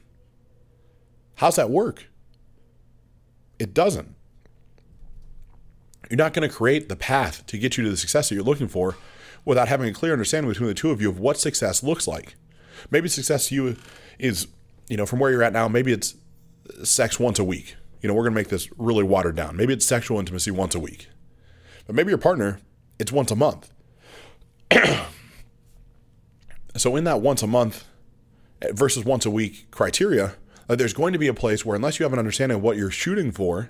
How's 1.36 1.56
that 1.56 1.72
work? 1.72 2.06
It 3.60 3.74
doesn't. 3.74 4.16
You're 6.12 6.18
not 6.18 6.34
going 6.34 6.48
to 6.48 6.54
create 6.54 6.90
the 6.90 6.98
path 6.98 7.48
to 7.48 7.58
get 7.58 7.78
you 7.78 7.86
to 7.86 7.90
the 7.90 7.96
success 7.96 8.28
that 8.28 8.36
you're 8.36 8.44
looking 8.44 8.68
for 8.68 8.98
without 9.46 9.70
having 9.70 9.88
a 9.88 9.94
clear 9.94 10.12
understanding 10.12 10.52
between 10.52 10.68
the 10.68 10.74
two 10.74 10.92
of 10.92 11.02
you 11.02 11.10
of 11.10 11.18
what 11.18 11.40
success 11.40 11.84
looks 11.84 12.06
like. 12.06 12.36
Maybe 12.90 13.08
success 13.08 13.48
to 13.48 13.56
you 13.56 13.78
is, 14.20 14.48
you 14.90 14.98
know, 14.98 15.06
from 15.06 15.20
where 15.20 15.32
you're 15.32 15.42
at 15.42 15.54
now, 15.54 15.70
maybe 15.70 15.94
it's 15.94 16.16
sex 16.84 17.18
once 17.18 17.40
a 17.40 17.46
week. 17.46 17.78
You 18.02 18.10
know, 18.10 18.14
we're 18.14 18.24
going 18.24 18.34
to 18.34 18.40
make 18.40 18.50
this 18.50 18.68
really 18.78 19.06
watered 19.06 19.38
down. 19.38 19.56
Maybe 19.56 19.72
it's 19.72 19.86
sexual 19.86 20.20
intimacy 20.20 20.52
once 20.52 20.76
a 20.76 20.82
week. 20.82 21.08
But 21.88 21.96
maybe 21.96 22.10
your 22.10 22.18
partner, 22.18 22.60
it's 23.00 23.14
once 23.14 23.32
a 23.32 23.36
month. 23.38 23.72
so 26.76 26.94
in 26.98 27.06
that 27.06 27.22
once 27.22 27.42
a 27.42 27.48
month 27.48 27.86
versus 28.72 29.06
once 29.06 29.26
a 29.26 29.32
week 29.32 29.72
criteria, 29.72 30.34
like 30.68 30.78
there's 30.78 30.94
going 30.94 31.14
to 31.14 31.20
be 31.20 31.28
a 31.28 31.34
place 31.34 31.66
where 31.66 31.78
unless 31.78 32.00
you 32.00 32.04
have 32.04 32.12
an 32.12 32.20
understanding 32.20 32.58
of 32.58 32.64
what 32.64 32.76
you're 32.76 32.92
shooting 32.92 33.32
for, 33.32 33.70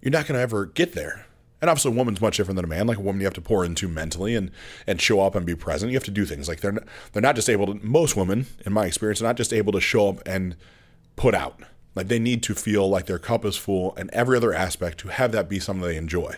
you're 0.00 0.12
not 0.12 0.28
going 0.28 0.36
to 0.36 0.40
ever 0.40 0.64
get 0.64 0.92
there. 0.92 1.24
And 1.60 1.68
obviously, 1.68 1.92
a 1.92 1.94
woman's 1.94 2.20
much 2.20 2.36
different 2.36 2.56
than 2.56 2.64
a 2.64 2.68
man. 2.68 2.86
Like 2.86 2.98
a 2.98 3.02
woman, 3.02 3.20
you 3.20 3.26
have 3.26 3.34
to 3.34 3.40
pour 3.40 3.64
into 3.64 3.88
mentally 3.88 4.34
and 4.34 4.50
and 4.86 5.00
show 5.00 5.20
up 5.20 5.34
and 5.34 5.44
be 5.44 5.56
present. 5.56 5.90
You 5.90 5.96
have 5.96 6.04
to 6.04 6.10
do 6.10 6.24
things 6.24 6.48
like 6.48 6.60
they're 6.60 6.72
not, 6.72 6.84
they're 7.12 7.22
not 7.22 7.34
just 7.34 7.50
able 7.50 7.66
to. 7.66 7.74
Most 7.84 8.16
women, 8.16 8.46
in 8.64 8.72
my 8.72 8.86
experience, 8.86 9.20
are 9.20 9.24
not 9.24 9.36
just 9.36 9.52
able 9.52 9.72
to 9.72 9.80
show 9.80 10.08
up 10.08 10.26
and 10.26 10.56
put 11.16 11.34
out. 11.34 11.60
Like 11.94 12.08
they 12.08 12.20
need 12.20 12.44
to 12.44 12.54
feel 12.54 12.88
like 12.88 13.06
their 13.06 13.18
cup 13.18 13.44
is 13.44 13.56
full 13.56 13.94
and 13.96 14.08
every 14.10 14.36
other 14.36 14.54
aspect 14.54 14.98
to 14.98 15.08
have 15.08 15.32
that 15.32 15.48
be 15.48 15.58
something 15.58 15.86
they 15.86 15.96
enjoy. 15.96 16.36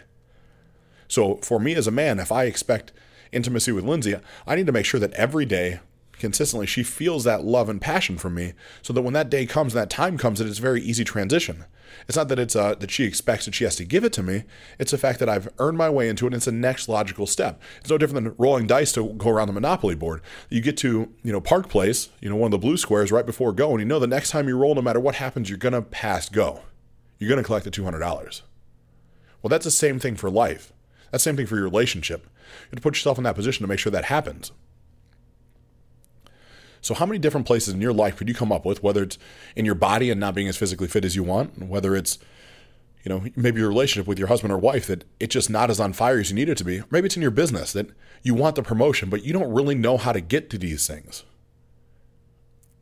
So 1.06 1.36
for 1.42 1.60
me 1.60 1.74
as 1.74 1.86
a 1.86 1.90
man, 1.90 2.18
if 2.18 2.32
I 2.32 2.44
expect 2.44 2.92
intimacy 3.30 3.72
with 3.72 3.84
Lindsay, 3.84 4.16
I 4.46 4.56
need 4.56 4.66
to 4.66 4.72
make 4.72 4.86
sure 4.86 5.00
that 5.00 5.12
every 5.12 5.44
day 5.44 5.80
consistently, 6.20 6.66
she 6.66 6.82
feels 6.82 7.24
that 7.24 7.44
love 7.44 7.68
and 7.68 7.80
passion 7.80 8.16
from 8.18 8.34
me 8.34 8.52
so 8.82 8.92
that 8.92 9.02
when 9.02 9.14
that 9.14 9.30
day 9.30 9.46
comes 9.46 9.74
and 9.74 9.82
that 9.82 9.90
time 9.90 10.16
comes, 10.16 10.38
that 10.38 10.46
it's 10.46 10.58
very 10.58 10.80
easy 10.80 11.02
transition. 11.02 11.64
It's 12.06 12.16
not 12.16 12.28
that 12.28 12.38
it's 12.38 12.54
uh, 12.54 12.76
that 12.76 12.90
she 12.90 13.04
expects 13.04 13.46
that 13.46 13.54
she 13.54 13.64
has 13.64 13.74
to 13.76 13.84
give 13.84 14.04
it 14.04 14.12
to 14.12 14.22
me. 14.22 14.44
It's 14.78 14.92
the 14.92 14.98
fact 14.98 15.18
that 15.18 15.28
I've 15.28 15.48
earned 15.58 15.76
my 15.76 15.90
way 15.90 16.08
into 16.08 16.24
it. 16.24 16.28
and 16.28 16.36
It's 16.36 16.44
the 16.44 16.52
next 16.52 16.88
logical 16.88 17.26
step. 17.26 17.60
It's 17.80 17.90
no 17.90 17.98
different 17.98 18.24
than 18.24 18.34
rolling 18.38 18.68
dice 18.68 18.92
to 18.92 19.12
go 19.14 19.30
around 19.30 19.48
the 19.48 19.52
Monopoly 19.52 19.96
board. 19.96 20.20
You 20.48 20.60
get 20.60 20.76
to 20.78 21.12
you 21.22 21.32
know 21.32 21.40
Park 21.40 21.68
Place, 21.68 22.08
you 22.20 22.30
know 22.30 22.36
one 22.36 22.48
of 22.48 22.52
the 22.52 22.64
blue 22.64 22.76
squares 22.76 23.10
right 23.10 23.26
before 23.26 23.52
go, 23.52 23.72
and 23.72 23.80
you 23.80 23.86
know 23.86 23.98
the 23.98 24.06
next 24.06 24.30
time 24.30 24.46
you 24.46 24.56
roll, 24.56 24.74
no 24.74 24.82
matter 24.82 25.00
what 25.00 25.16
happens, 25.16 25.48
you're 25.48 25.58
gonna 25.58 25.82
pass 25.82 26.28
go. 26.28 26.60
You're 27.18 27.28
gonna 27.30 27.42
collect 27.42 27.64
the 27.64 27.70
two 27.70 27.84
hundred 27.84 28.00
dollars. 28.00 28.42
Well, 29.42 29.48
that's 29.48 29.64
the 29.64 29.70
same 29.70 29.98
thing 29.98 30.16
for 30.16 30.30
life. 30.30 30.72
That's 31.10 31.24
the 31.24 31.30
same 31.30 31.36
thing 31.36 31.46
for 31.46 31.56
your 31.56 31.64
relationship. 31.64 32.22
You 32.24 32.70
have 32.70 32.76
to 32.76 32.82
put 32.82 32.94
yourself 32.94 33.18
in 33.18 33.24
that 33.24 33.34
position 33.34 33.64
to 33.64 33.68
make 33.68 33.78
sure 33.78 33.90
that 33.90 34.04
happens. 34.04 34.52
So, 36.80 36.94
how 36.94 37.06
many 37.06 37.18
different 37.18 37.46
places 37.46 37.74
in 37.74 37.80
your 37.80 37.92
life 37.92 38.16
could 38.16 38.28
you 38.28 38.34
come 38.34 38.52
up 38.52 38.64
with, 38.64 38.82
whether 38.82 39.02
it's 39.02 39.18
in 39.54 39.64
your 39.64 39.74
body 39.74 40.10
and 40.10 40.18
not 40.18 40.34
being 40.34 40.48
as 40.48 40.56
physically 40.56 40.88
fit 40.88 41.04
as 41.04 41.14
you 41.14 41.22
want, 41.22 41.66
whether 41.66 41.94
it's 41.94 42.18
you 43.04 43.08
know, 43.08 43.24
maybe 43.34 43.60
your 43.60 43.68
relationship 43.68 44.06
with 44.06 44.18
your 44.18 44.28
husband 44.28 44.52
or 44.52 44.58
wife 44.58 44.86
that 44.86 45.04
it's 45.18 45.32
just 45.32 45.48
not 45.48 45.70
as 45.70 45.80
on 45.80 45.92
fire 45.92 46.18
as 46.18 46.30
you 46.30 46.34
need 46.34 46.48
it 46.48 46.58
to 46.58 46.64
be. 46.64 46.82
Maybe 46.90 47.06
it's 47.06 47.16
in 47.16 47.22
your 47.22 47.30
business 47.30 47.72
that 47.72 47.88
you 48.22 48.34
want 48.34 48.56
the 48.56 48.62
promotion, 48.62 49.08
but 49.08 49.24
you 49.24 49.32
don't 49.32 49.52
really 49.52 49.74
know 49.74 49.96
how 49.96 50.12
to 50.12 50.20
get 50.20 50.50
to 50.50 50.58
these 50.58 50.86
things. 50.86 51.24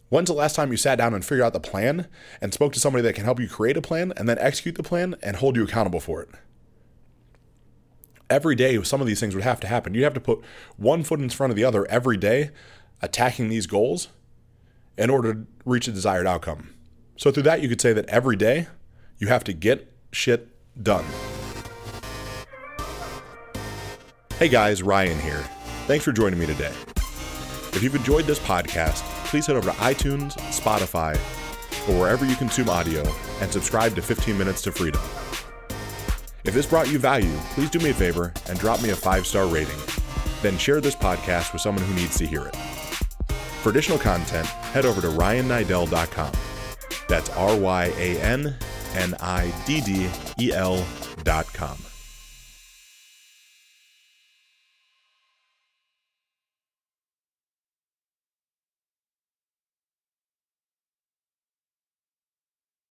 When's 0.09 0.29
the 0.29 0.35
last 0.35 0.57
time 0.57 0.71
you 0.71 0.77
sat 0.77 0.99
down 0.99 1.15
and 1.15 1.25
figured 1.25 1.45
out 1.45 1.53
the 1.53 1.61
plan 1.61 2.09
and 2.41 2.53
spoke 2.53 2.73
to 2.73 2.81
somebody 2.81 3.03
that 3.03 3.15
can 3.15 3.25
help 3.25 3.39
you 3.39 3.49
create 3.49 3.77
a 3.77 3.83
plan 3.83 4.13
and 4.17 4.29
then 4.29 4.39
execute 4.39 4.75
the 4.75 4.83
plan 4.83 5.15
and 5.23 5.37
hold 5.37 5.55
you 5.55 5.65
accountable 5.65 6.01
for 6.01 6.23
it? 6.23 6.31
Every 8.31 8.55
day, 8.55 8.83
some 8.83 9.01
of 9.01 9.07
these 9.07 9.21
things 9.21 9.35
would 9.35 9.45
have 9.45 9.61
to 9.61 9.67
happen. 9.69 9.95
You'd 9.95 10.05
have 10.05 10.15
to 10.15 10.21
put 10.21 10.41
one 10.77 11.03
foot 11.03 11.21
in 11.21 11.31
front 11.31 11.51
of 11.51 11.57
the 11.57 11.65
other 11.65 11.87
every 11.87 12.17
day 12.17 12.51
attacking 13.01 13.49
these 13.49 13.67
goals 13.67 14.09
in 14.97 15.11
order 15.11 15.35
to 15.35 15.47
reach 15.65 15.89
a 15.89 15.93
desired 15.93 16.27
outcome. 16.27 16.75
So, 17.17 17.31
through 17.31 17.45
that, 17.45 17.63
you 17.63 17.69
could 17.69 17.81
say 17.81 17.93
that 17.93 18.07
every 18.07 18.37
day 18.37 18.69
you 19.19 19.29
have 19.29 19.45
to 19.45 19.53
get 19.53 19.93
shit 20.13 20.49
done. 20.83 21.05
Hey 24.39 24.49
guys, 24.49 24.85
Ryan 24.85 25.19
here. 25.19 25.45
Thanks 25.89 26.05
for 26.05 26.13
joining 26.13 26.39
me 26.39 26.47
today. 26.47 26.73
If 27.73 27.83
you've 27.83 27.97
enjoyed 27.97 28.25
this 28.25 28.39
podcast, 28.39 29.03
please 29.27 29.47
head 29.47 29.57
over 29.57 29.71
to 29.71 29.77
iTunes, 29.79 30.35
Spotify, 30.53 31.17
or 31.89 31.99
wherever 32.01 32.25
you 32.25 32.37
consume 32.37 32.71
audio 32.71 33.03
and 33.41 33.53
subscribe 33.53 33.97
to 33.97 34.03
15 34.03 34.39
Minutes 34.39 34.63
to 34.63 34.71
Freedom. 34.71 35.01
If 36.45 36.55
this 36.55 36.67
brought 36.67 36.89
you 36.89 37.01
value, 37.01 37.37
please 37.55 37.69
do 37.69 37.79
me 37.81 37.91
a 37.91 37.95
favor 37.95 38.33
and 38.49 38.59
drop 38.59 38.81
me 38.81 38.91
a 38.91 38.97
five 38.97 39.27
star 39.27 39.47
rating. 39.47 39.79
Then 40.41 40.57
share 40.57 40.81
this 40.81 40.95
podcast 40.95 41.53
with 41.53 41.61
someone 41.61 41.85
who 41.85 41.95
needs 41.95 42.17
to 42.19 42.27
hear 42.27 42.47
it. 42.47 42.57
For 43.63 43.71
additional 43.71 43.99
content, 43.99 44.47
head 44.47 44.87
over 44.87 45.01
to 45.01 45.09
ryanniddel.com. 45.09 46.33
That's 47.09 47.31
R 47.31 47.57
Y 47.57 47.93
A 47.97 48.21
N 48.21 48.55
N 48.95 49.15
I 49.21 49.53
D 49.67 49.81
D 49.81 50.09
E 50.39 50.53
L.com. 50.53 51.88